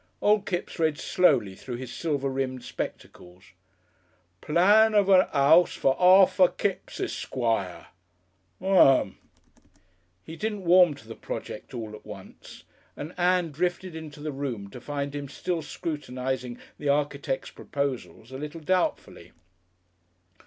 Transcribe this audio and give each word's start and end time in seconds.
Old 0.19 0.47
Kipps 0.47 0.79
read 0.79 0.97
slowly 0.97 1.53
through 1.53 1.75
his 1.75 1.93
silver 1.93 2.27
rimmed 2.27 2.63
spectacles: 2.63 3.51
"Plan 4.41 4.95
of 4.95 5.09
a 5.09 5.29
'ouse 5.31 5.73
for 5.75 5.95
Arthur 6.01 6.47
Kipps 6.47 6.99
Esquire 6.99 7.85
Um." 8.59 9.19
He 10.23 10.35
didn't 10.35 10.63
warm 10.65 10.95
to 10.95 11.07
the 11.07 11.13
project 11.13 11.75
all 11.75 11.93
at 11.93 12.03
once, 12.03 12.63
and 12.97 13.13
Ann 13.15 13.51
drifted 13.51 13.95
into 13.95 14.21
the 14.21 14.31
room 14.31 14.71
to 14.71 14.81
find 14.81 15.13
him 15.13 15.29
still 15.29 15.61
scrutinising 15.61 16.57
the 16.79 16.89
architect's 16.89 17.51
proposals 17.51 18.31
a 18.31 18.39
little 18.39 18.61
doubtfully. 18.61 19.33